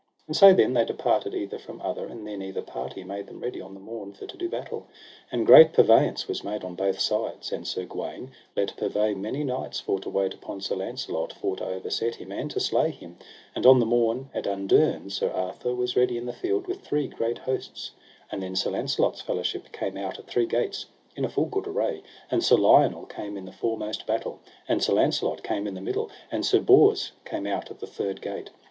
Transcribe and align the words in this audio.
And 0.25 0.35
so 0.35 0.51
then 0.51 0.73
they 0.73 0.83
departed 0.83 1.35
either 1.35 1.59
from 1.59 1.79
other; 1.79 2.07
and 2.07 2.25
then 2.25 2.41
either 2.41 2.63
party 2.63 3.03
made 3.03 3.27
them 3.27 3.39
ready 3.39 3.61
on 3.61 3.75
the 3.75 3.79
morn 3.79 4.13
for 4.13 4.25
to 4.25 4.35
do 4.35 4.49
battle, 4.49 4.87
and 5.31 5.45
great 5.45 5.73
purveyance 5.73 6.27
was 6.27 6.43
made 6.43 6.63
on 6.63 6.73
both 6.73 6.99
sides; 6.99 7.51
and 7.51 7.67
Sir 7.67 7.85
Gawaine 7.85 8.31
let 8.55 8.75
purvey 8.77 9.13
many 9.13 9.43
knights 9.43 9.79
for 9.79 9.99
to 9.99 10.09
wait 10.09 10.33
upon 10.33 10.59
Sir 10.59 10.73
Launcelot, 10.75 11.33
for 11.33 11.55
to 11.57 11.65
overset 11.67 12.15
him 12.15 12.31
and 12.31 12.49
to 12.49 12.59
slay 12.59 12.89
him. 12.89 13.19
And 13.53 13.67
on 13.67 13.79
the 13.79 13.85
morn 13.85 14.31
at 14.33 14.45
underne 14.47 15.11
Sir 15.11 15.29
Arthur 15.29 15.75
was 15.75 15.95
ready 15.95 16.17
in 16.17 16.25
the 16.25 16.33
field 16.33 16.65
with 16.65 16.81
three 16.81 17.07
great 17.07 17.37
hosts. 17.37 17.91
And 18.31 18.41
then 18.41 18.55
Sir 18.55 18.71
Launcelot's 18.71 19.21
fellowship 19.21 19.71
came 19.71 19.97
out 19.97 20.17
at 20.17 20.25
three 20.25 20.47
gates, 20.47 20.87
in 21.15 21.25
a 21.25 21.29
full 21.29 21.45
good 21.45 21.67
array; 21.67 22.01
and 22.31 22.43
Sir 22.43 22.57
Lionel 22.57 23.05
came 23.05 23.37
in 23.37 23.45
the 23.45 23.51
foremost 23.51 24.07
battle, 24.07 24.39
and 24.67 24.83
Sir 24.83 24.93
Launcelot 24.93 25.43
came 25.43 25.67
in 25.67 25.75
the 25.75 25.79
middle, 25.79 26.09
and 26.31 26.43
Sir 26.43 26.59
Bors 26.59 27.11
came 27.23 27.45
out 27.45 27.69
at 27.69 27.79
the 27.79 27.85
third 27.85 28.19
gate. 28.19 28.49